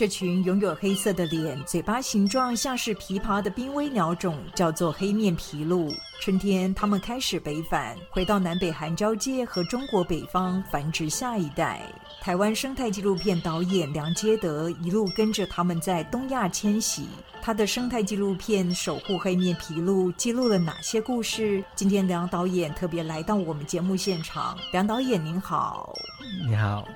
[0.00, 5.94] 这群拥有黑色的脸、嘴巴形状像是琵琶的濒危鸟种，叫做黑面琵鹭。
[6.22, 11.82] 春天，它们开始北返，回到南北韩交界和中国北方繁殖下一代。
[12.22, 17.06] 台湾生态纪录片导演梁杰德一路跟着他们在东亚迁徙。
[17.42, 21.62] 他的生态纪录片《守护黑面琵鹭》记录了哪些故事？
[21.74, 24.56] 今天梁导演特别来到我们节目现场。
[24.72, 25.92] 梁导演您好，
[26.48, 26.88] 你好。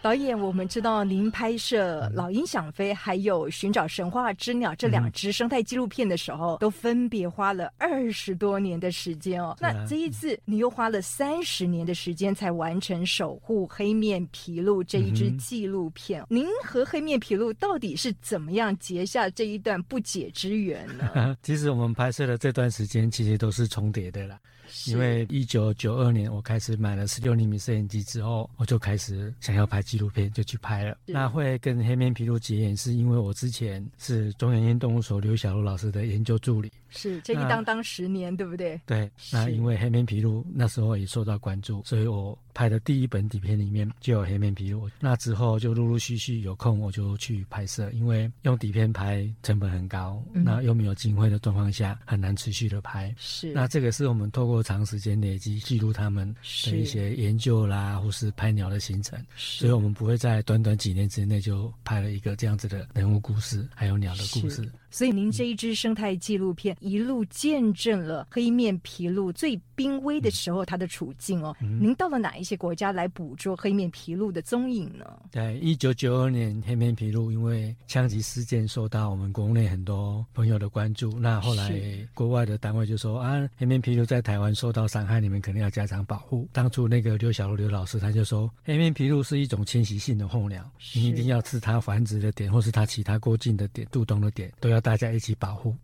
[0.00, 9.56] 导演，我们知道您拍摄《老鹰想飞》还有《寻找神话之鸟》这两支生态纪录片的时候，都分别花了二十多年的时间哦。
[9.60, 16.24] 那这一次，你又花了三十年的时间才完成《守护黑面琵鹭》这一支纪录片。
[16.28, 21.36] 您和黑面琵鹭到底是怎么样结下这一段不解之缘呢？
[21.42, 24.38] 其实我们拍摄的这段时间，其实都是重叠的啦。
[24.86, 30.96] 因为一九九二年我开始买了十六厘米摄影机之后，我就开始想要拍纪录片，就去拍了。
[31.06, 36.70] 那会跟黑面琵鹭结缘，是因为我之前是中原院动物所刘小璐老师的研究助理。
[36.90, 38.80] 是这一当当十年，对不对？
[38.86, 39.10] 对。
[39.30, 44.90] 那因为黑面琵鹭那时候也受到关注，所以我拍的第一本底片里面就有黑面琵鹭。
[44.98, 53.14] 那之后就陆陆续续有空我就去拍摄，因为用底片拍成本很高，那又没有经费的状况下，很难持续的拍。
[53.18, 53.52] 是。
[53.52, 64.70] 那这个是我们透过长时间累积记录他们的一些研究啦，或是拍鸟的行程，所以我们不会在短短几年之内就拍了一个这样子的人物故事，还有鸟的故事。
[64.90, 71.54] 所以您这一支生态纪录片一路见证了黑面琵鹭最濒危的时候它的处境哦。
[71.60, 75.04] 您到了哪一些国家来捕捉黑面琵鹭的踪影呢？
[75.30, 81.18] 在一九九二年，黑面琵鹭因为枪击事件受到我们国内很多朋友的关注。
[81.18, 81.70] 那后来
[82.14, 86.48] 国外的单位就说啊，黑面琵鹭在台湾受到伤害，你们肯定要加强保护。
[86.52, 95.74] 当初那个刘小璐刘老师他就说，黑面琵鹭是一种迁徙性的候鸟，你一定要吃它繁殖的点，或是它其他过境的点、渡冬的点，都要大家一起保护，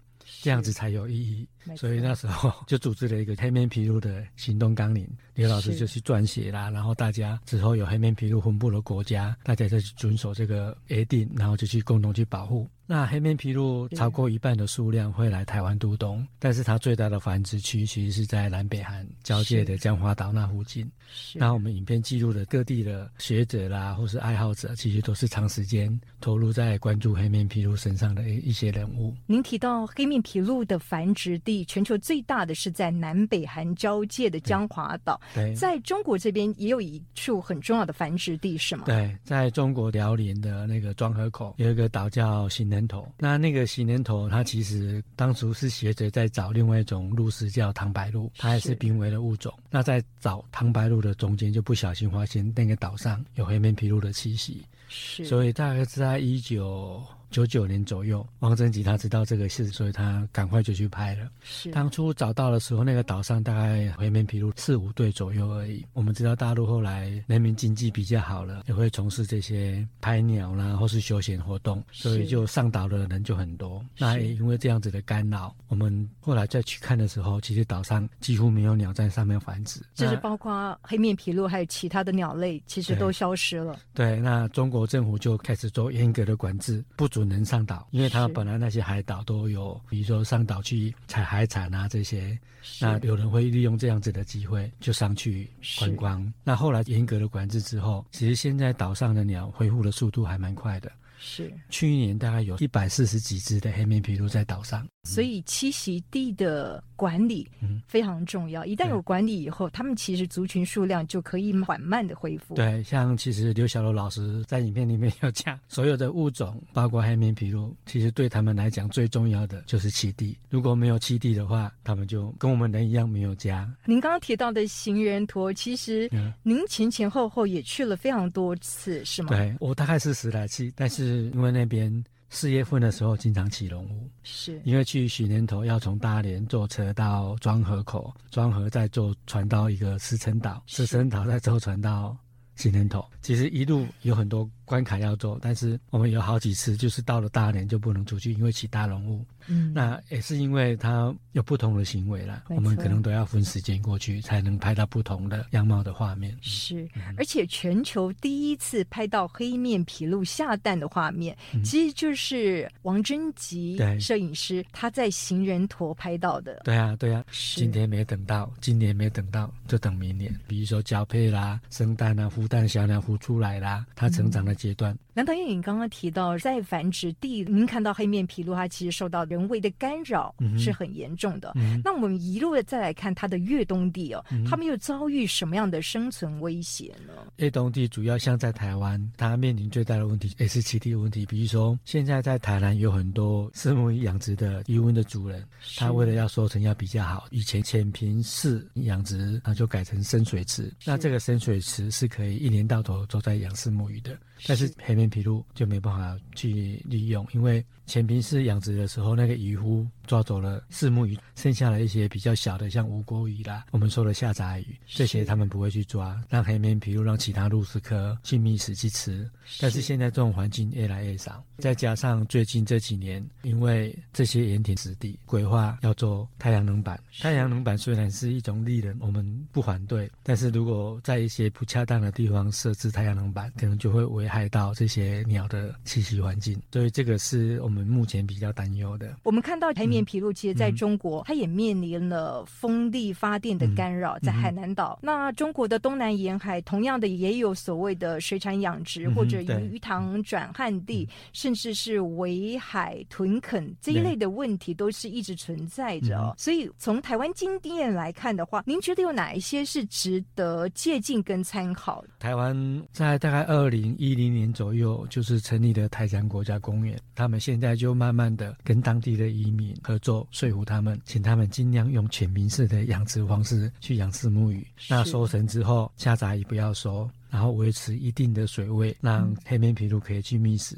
[0.43, 1.47] 这样子才有意义。
[1.77, 6.69] 所以那时候就组织了一个黑面琵鹭的行动纲领，刘老师就去撰写啦。
[6.69, 12.69] 然后大家之后有黑面琵鹭分布的国家，大家再去遵守这个约定，然后就去共同去保护。
[12.87, 20.89] 那黑面琵鹭超过一半的数量会来台湾渡冬，但是它最大的繁殖区其实是在南北韩交界的江华岛那附近。
[21.35, 29.15] 那我们影片记录的各地的学者啦，或是爱好者，其实都是长时间投入在关注黑面琵鹭身上的一些人物。
[29.27, 31.65] 您提到黑面琵鹭的繁殖地。
[31.65, 38.85] 全球最大的是在南北韩交界的江华岛，对在中国这边也有一处很重要的繁殖地，是吗？
[38.87, 49.53] 对，在中国辽宁的那个庄河口有一个岛叫新人头，那那个洗年头它其实当初是学者在找另外一种鹿食叫唐白鹿，它也是濒危的物种。
[49.71, 57.03] 那在找唐白鹿的中间，就不小心发现那个岛上有黑面琵鹭的栖息，是，所以大概是在一九。
[57.35, 61.29] 九九年左右，王贞吉他知道这个事，所以他赶快就去拍了。
[61.43, 65.85] 是当初找到的时候，那个岛上大概黑面琵鹭四五对左右而已。
[65.95, 73.85] 我们知道大陆后来人民经济比较好了，也会从事这些拍鸟啦，或是休闲活动，所以就上岛的人就很多。
[73.99, 83.77] 那也因为这样子的干扰，我们后来再去看的时候，其实岛上几乎没有鸟在上面繁殖，就是包括黑面琵鹭还有其他的鸟类，其实都消失了。
[83.93, 87.24] 对，那中国政府就开始做严格的管制，不准。
[87.25, 92.39] 能上岛，因为他本来那些海岛都有，比如说上岛去采海产啊这些，
[92.81, 96.33] 那有人会利用这样子的机会就上去观光。
[96.43, 100.91] 那后来严格的管制之后，其实现在岛上的鸟恢复的速度还蛮快的。
[101.27, 104.87] 是，去年大概有一百四十几只的黑面琵鹭在岛上。
[105.05, 107.49] 所以栖息地的管理
[107.87, 108.65] 非常重要。
[108.65, 112.55] 一旦有管理以后，他们其实族群数量就可以缓慢的恢复。
[112.55, 120.37] 对，像其实刘小楼老师在影片里面有讲，所有的物种，包括黑面琵鹭，其实对他们来讲最重要的就是栖地。
[120.49, 123.71] 如果没有栖地的话，他们就跟我们人一样没有家。
[123.85, 126.11] 您刚刚提到的行人驼，其实
[126.43, 129.29] 您前前后后也去了非常多次，是吗？
[129.31, 132.05] 对我大概是十来次，但是因为那边。
[132.35, 134.61] 四月份的时候经常起龙雾，是。
[134.65, 142.17] 因为去许年头要从大连坐车到庄河口，庄河再坐船到一个石城岛，石城岛再坐船到
[142.57, 143.05] 许年头。
[143.23, 149.25] 其实一路有很多关卡要做，但是我们有好几次就是到了大连就不能出去，因为起大浓雾。
[149.47, 156.35] 嗯，那也是因为它有不同的行为了，我们可能都要分时间过去，才能拍到不同的样貌的画面。
[156.41, 156.89] 是，
[157.19, 166.63] 而且全球第一次拍到黑面琵鹭下蛋的画面，其实就是王贞吉摄影师他在行人陀拍到的。
[166.65, 167.23] 对啊，对啊，
[167.55, 170.35] 今天没等到，今年没等到，就等明年。
[170.47, 174.97] 比如说交配啦、生蛋啊、孵蛋、小鸟孵出来啦，它成长的阶段。
[175.15, 181.53] 梁导演，你刚刚提到在繁殖地，您看到黑面琵鹭，它其实受到人为的干扰是很严重的。
[181.85, 187.13] 那我们一路的再来看它的越冬地哦，他们又遭遇什么样的生存威胁呢？
[187.37, 191.25] 越冬地主要像在台湾，它面临最大的问题也是栖地问题。
[191.27, 195.45] 比如说，现在在台南有很多私募养殖的渔温的主人，
[195.77, 200.73] 他为了要收成要比较好，以前浅平式养殖，那就改成深水池。
[200.85, 204.19] 那这个深水池是可以一年到头都在养私募鱼的。
[204.47, 219.29] 但是黑面琵鹭就没办法去利用，因为前平式养殖的时候，那个渔夫抓走了四目鱼，剩下了一些比较小的，像无国鱼啦，我们说的下杂鱼，这些他们不会去抓，让黑面琵鹭让其他鹭鸶科去觅食去吃。
[219.61, 239.17] 但是现在这种环境越来越少，再加上最近这几年，因为这些盐田湿地规划要做太阳能板，太阳能板虽然是一种利润，我们不反对，但是如果在一些不恰当的地方设置太阳能板，可能就会危害到这些鸟的栖息环境，所以这个是我们目前比较担忧的。
[239.23, 244.99] 我们看到黑面琵鹭，其实在中国，它也面临了风力发电的干扰，在海南岛。
[245.03, 256.35] 那中国的东南沿海，同样的也有所谓的水产养殖或者鱼塘转旱地，甚至是围海屯垦这一类的问题，都是一直存在着。
[256.37, 262.05] 所以从台湾经验来看的话，您觉得有哪一些是值得借鉴跟参考？
[262.19, 262.55] 台湾
[262.93, 274.67] 在大概二零一零年左右，就是成立的台山国家公园，他们现在就慢慢的跟当地的移民合作，说服他们，请他们尽量用全民式的养殖方式去养殖木鱼。
[274.89, 277.09] 那收成之后，下杂鱼不要收。
[277.31, 280.77] 然后维持一定的水位，让黑面琵鹭可以去觅食。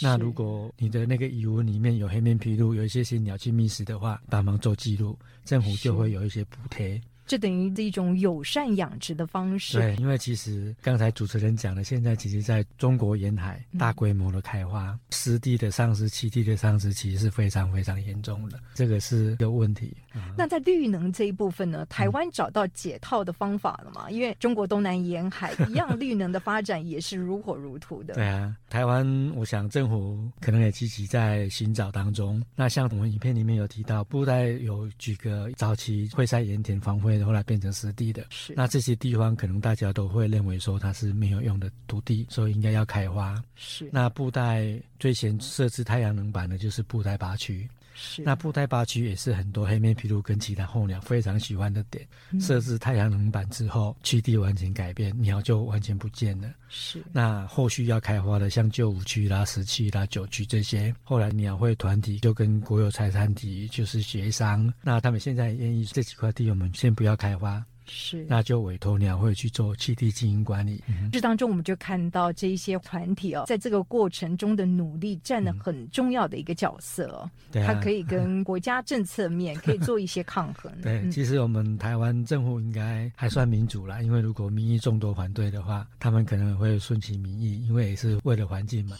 [0.00, 6.98] 那如果你的那个渔温里面有黑面琵鹭，有一些些鸟去觅食的话，帮忙做记录，政府就会有一些补贴。
[7.26, 9.78] 这等于是一种友善养殖的方式。
[9.78, 19.96] 对，因为其实刚才主持人讲的，现在其实在中国沿海大规模的开发，湿地的丧失、栖地的丧失，其实是非常非常严重的，这个是个问题。
[20.36, 21.86] 那在绿能这一部分呢？
[21.86, 24.10] 台湾找到解套的方法了吗？
[24.10, 28.14] 因为中国东南沿海一样，绿能的发展也是如火如荼的。
[28.14, 32.42] 对啊，台湾我想政府可能也积极在寻找当中。
[32.54, 37.24] 那像我们影片里面有提到，布袋有几个早期会在盐田荒废。
[37.24, 43.42] 后来变成湿地的，是那这些地方可能大家都会认为说它是没有用的土地，所以应该要开花。
[43.54, 52.06] 是那布袋最先设置太阳能板的就是布袋八区，是那布袋八区也是很多黑面琵鹭跟其他候鸟非常喜欢的点。
[52.40, 56.48] 设置太阳能板之后，区地完全改变，鸟就完全不见了。
[56.68, 67.64] 是那后续要开花的，像旧五区啦、十区啦、九区这些，后来鸟会团体就跟国有财产体就是协商，那他们现在愿意这几块地，我们先不要开花。
[67.86, 70.82] 是，那就委托鸟会去做栖地经营管理。
[71.12, 77.30] 这当中，我们就看到这一些团体哦，在这个过程中的努力，占了很重要的一个角色哦。
[77.50, 80.72] 对，它可以跟国家政策面可以做一些抗衡。
[80.82, 88.96] 对，其实我们台湾政府应该还算民主啦，因为如果民意众多反对的话，他们可能会顺其民意，因为也是为了环境嘛。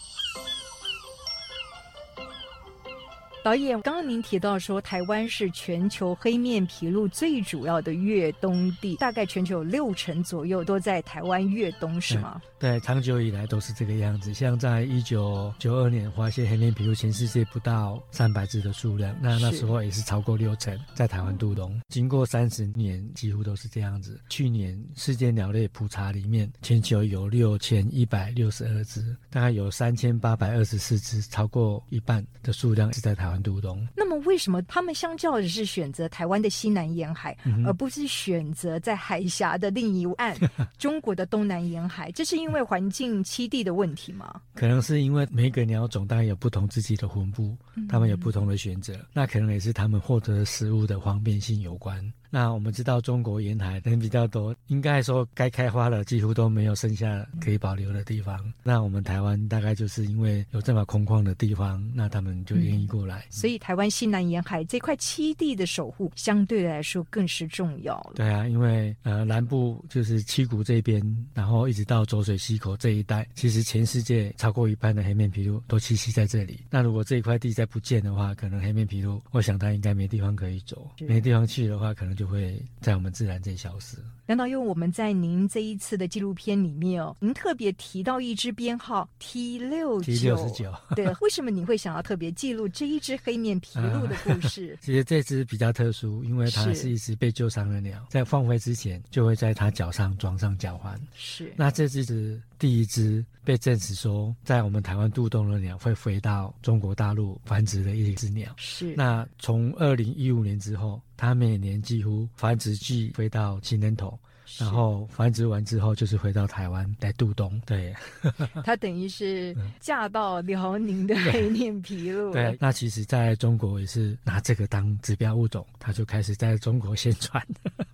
[3.43, 12.41] 导演，刚刚您提到说，台湾是全球黑面琵鹭最主要的越冬地，大概全球有六成左右都在台湾越冬，是吗？
[12.61, 14.33] 对，长久以来都是这个样子。
[14.33, 21.81] 像在一九九二年发现黑面琵鹭，全世界不到三百只的数量，那那时候也是超过六成在台湾渡冬。
[21.89, 24.21] 经过三十年，几乎都是这样子。
[24.29, 33.32] 去年世界鸟类普查里面，全球有六千一百六十二只，大概有三千八百二十四只，超过一半的数量是在台。
[33.41, 33.87] 渡东。
[33.97, 40.37] 那么，为什么他们相较的是选择台湾的西南沿海，而不是选择在海峡的另一岸
[40.77, 42.11] 中国的东南沿海？
[42.11, 44.41] 这是因为环境栖地的问题吗？
[44.55, 47.57] 可能是因为每个鸟种当然有不同自己的魂部，
[47.89, 48.95] 他们有不同的选择。
[49.13, 52.13] 那可能也是他们获得食物的方便性有关。
[52.35, 58.51] 那我们知道中国沿海人比较多，应该说该开花了几乎都没有剩下可以保留的地方。
[58.63, 63.27] 那我们台湾大概就是因为有这么空旷的地方，那他们就愿意过来。
[63.29, 68.13] 所以台湾西南沿海这块栖地的守护，相对来说更是重要了。
[68.15, 71.03] 对啊，因为呃南部就是七股这边，
[71.35, 76.61] 然后一直到浊水溪口这一带，其实全世界超过一半的黑面琵鹭都栖息在这里。
[76.71, 83.97] 那如果这一块地再不见的话，可能黑面琵鹭，我想它应该没地方可以走，没地方去的话，可能就就会在我们自然界消失。
[84.33, 94.75] 难道因为我们在您这一次的纪录片里面哦，您特别提到一只编号 T 六 T 六十九，对，为什么你会想要特别记录这一只黑面琵鹭的故事？
[94.81, 100.99] 其实这只比较特殊，因为它是一只被救伤的鸟，在放飞之前就会在它脚上装上脚环。
[101.15, 108.51] 是，那这只是第一只被证实说在我们台湾渡冬的鸟会飞到中国大陆繁殖的一只鸟。
[108.57, 114.19] 是，那从二零一五年之后，它每年几乎繁殖季飞到新人头。
[114.59, 117.61] 然后繁殖完之后，就是回到台湾来渡冬。
[117.65, 117.95] 对，
[118.65, 122.33] 他等于是嫁到辽宁的黑面琵鹭。
[122.33, 127.43] 对，那其实在中国也是拿这个当指标物种，他就开始在中国宣传。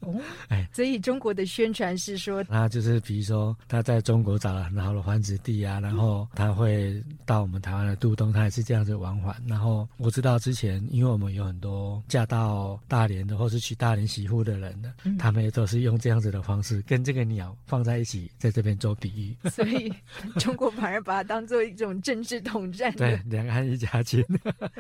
[0.01, 0.15] 哦，
[0.49, 9.37] 哎，所以中国的宣传是说，那就是比如说他在中国找了很好的繁殖地啊，然后他会到我们台湾的渡冬，他也是这样子往返。
[9.47, 16.39] 然后我知道之前，因为我们有很多嫁到大连的，或是娶大连媳妇的人的，他们也都是用这样子的。
[16.49, 19.93] 方式跟这个鸟放在一起，在这边做比喻，所以
[20.39, 22.91] 中国反而把它当做一种政治统战。
[22.93, 24.25] 对，两岸一家亲。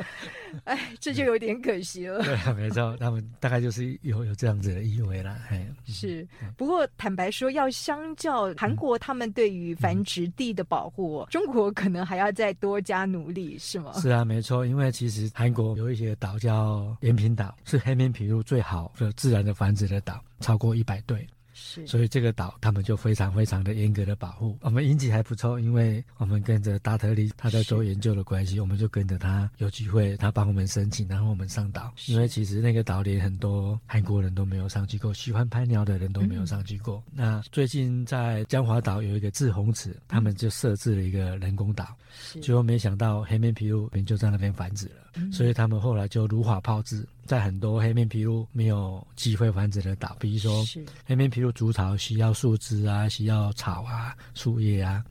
[0.64, 2.22] 哎，这就有点可惜了。
[2.22, 5.36] 对， 没错，他们大概就是有有这样子的意味了。
[5.50, 6.26] 哎，是。
[6.56, 13.92] 不过坦白说，要相较韩国，他们对于繁殖地的保护，中国可能还要再多加努力，是吗？
[14.00, 14.64] 是啊，没错。
[14.64, 21.26] 因为其实韩国有一些岛叫延平岛，是黑面琵鹭最好的自然的繁殖的岛，超过一百对。
[21.60, 24.56] 是，所以这个岛他们就非常非常的严格的保护。
[24.60, 31.92] 我们运气还不错，因为我们跟着达特利他在做研究的关系，我们就跟着他有机会，他帮我们申请，然后我们上岛。
[32.06, 37.02] 因为其实那个岛连很多韩国人都没有上去过，喜欢拍鸟的人都没有上去过。
[37.12, 41.96] 那最近在江华岛有一个志宏池，他们就设置了一个人工岛，
[42.40, 47.06] 结果没想到黑面琵鹭就在那边繁殖了，所以他们后来就如法炮制。
[47.26, 50.64] 在很多黑面琵鹭没有机会繁殖的岛，比如说
[51.04, 55.04] 黑面琵鹭筑巢需要树枝啊，需要草啊、树叶啊，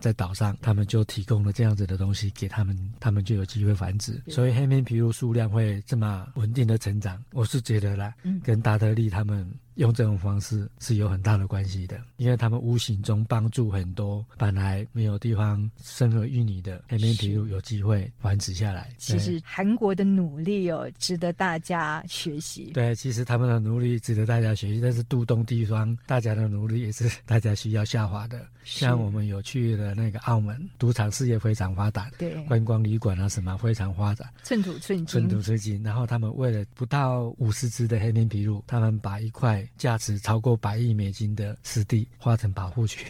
[0.00, 7.22] 在岛上他们就提供了这样子的东西给他们，他们就有机会繁殖，所以黑面琵鹭数量会这么稳定的成长。
[7.30, 8.12] 我是觉得啦，
[8.42, 9.48] 跟达德利他们。
[9.74, 18.90] 用这种方式是有很大的关系的，因为他们无形中帮助很多本来没有地方生儿育女的黑面琵鹭有机会繁殖下来。
[18.98, 22.72] 其实韩国的努力哦，值得大家学习。
[22.74, 28.44] 对，其实他们的努力值得大家学习，但是杜东地方大家的努力也是大家需要下滑的。
[28.78, 35.82] 像我们有去的那个澳门，赌场事业非常发达，对，观光旅馆啊什么非常发展，寸土寸金，寸土寸金。
[35.82, 39.60] 然后他们为了不到五十只的黑面琵鹭，他们把一块。
[39.76, 43.06] 价值超过百亿美金的湿地划成保护区，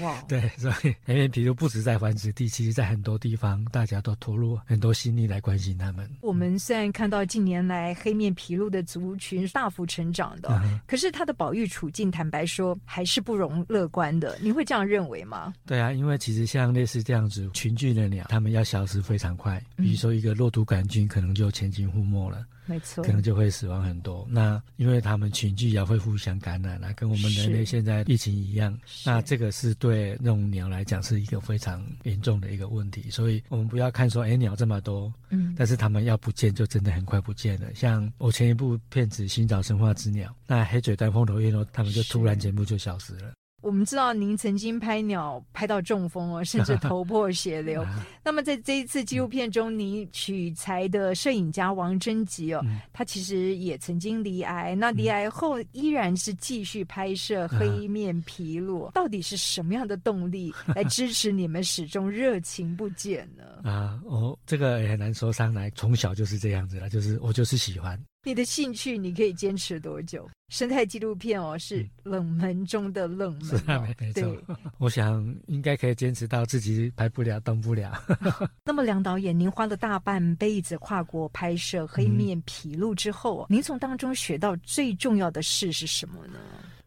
[0.00, 0.20] 哇！
[0.26, 6.08] 对，所以黑面琵鹭不止在繁殖地，其实在很多地方，大家都投入很多心力来关心它们。
[6.22, 14.38] 我们虽然看到近年来黑面琵鹭的族群大幅成长的，可是它的保育处境，坦白说还是不容乐观的。
[14.40, 15.52] 你会这样认为吗？
[15.66, 22.46] 对啊，因为其实像类似这样子群聚的鸟，它们要消失非常快，比如说一个落毒杆菌，可能就前进覆没了。
[22.66, 24.26] 没错，可能就会死亡很多。
[24.26, 28.74] 那因为他们群聚也会互相感染啊，跟我们人类现在疫情一样。
[29.04, 33.10] 那这个是对那种鸟来讲是一个非常严重的一个问题。
[33.10, 37.68] 所以我们不要看说，哎，鸟这么多，嗯，但是它们要不见就真的很快不见了。
[37.74, 43.34] 像我前一部片子《寻找生化之鸟》，那黑嘴单凤头燕鸥，它们就突然全部就消失了。
[43.64, 47.82] 我们知道您曾经拍鸟拍到中风哦， 甚至头破血流。
[48.22, 58.90] 那么在这一次纪录片中，你取材的摄影家王贞吉哦，他其实也曾经罹癌，那罹癌后依然是继续拍摄黑面琵鹭。
[58.92, 63.44] 到底是什么样的动力来支持你们始终热情不减呢？
[63.70, 67.98] 啊，哦，这个也很难说上来，从小就是这样子了，就是我就是喜欢。
[68.24, 70.28] 你的兴趣你可以坚持多久？
[70.48, 73.44] 生态纪录片哦，是冷门中的冷门。
[73.44, 74.36] 是啊，没错。
[74.78, 77.92] 我想应该可以坚持到自己拍不了、动不了。
[78.64, 86.38] 那么梁导演，您花了大半辈子跨国拍摄黑面琵鹭之后，您从当中学到最重要的事是什么呢？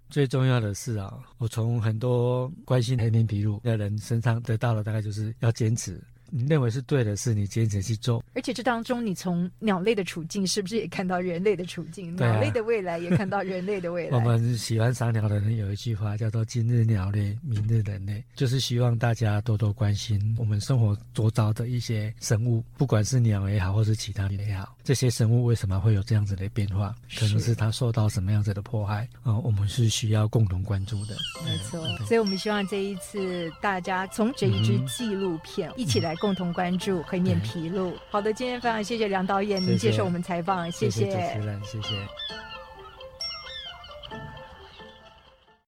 [0.10, 6.02] 最重要的是啊，我从很多关心黑面琵鹭的人身上得到了，大概就是要坚持。
[6.30, 8.24] 你认为是对的事，你坚持去做。
[8.34, 12.14] 而且这当中，你从鸟类的处境，是不是也看到人类的处境？
[12.18, 14.18] 啊鸟类的未来也看到人类的未来。
[14.18, 26.96] 我们喜欢赏鸟的人有一句话叫做“今日鸟类，明日人类”，就是希望大家多多关心我们生活周遭的一些生物，不管是鸟也好，或是其他也好，这些生物为什么会有这样子的变化？
[27.18, 31.16] 可能是它受到什么样子的迫害啊、我们是需要共同关注的。
[31.46, 37.94] 没错，所以我们希望这一次大家从这一支嗯纪录片一起来共同关注黑面披露。
[38.10, 41.96] 好的，今天非常谢谢梁导演您接受我们采访，谢谢主持人，谢谢。